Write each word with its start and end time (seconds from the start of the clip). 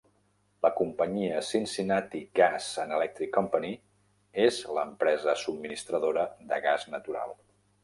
La 0.65 0.69
companyia 0.77 1.41
Cincinnati 1.49 2.21
Gas 2.39 2.69
and 2.85 2.97
Electric 2.97 3.31
Company 3.37 3.69
és 4.47 4.59
l'empresa 4.79 5.39
subministradora 5.45 6.27
de 6.51 6.63
gas 6.69 6.91
natural. 6.99 7.41